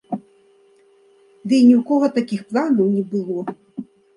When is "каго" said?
1.91-2.07